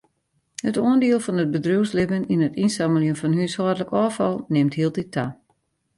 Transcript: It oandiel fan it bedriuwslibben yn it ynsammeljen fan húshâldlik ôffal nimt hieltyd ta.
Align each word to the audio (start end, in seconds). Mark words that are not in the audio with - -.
It 0.69 0.77
oandiel 0.83 1.19
fan 1.25 1.41
it 1.43 1.51
bedriuwslibben 1.55 2.25
yn 2.33 2.43
it 2.47 2.57
ynsammeljen 2.63 3.19
fan 3.21 3.37
húshâldlik 3.41 3.93
ôffal 4.03 4.37
nimt 4.55 4.79
hieltyd 4.79 5.13
ta. 5.17 5.27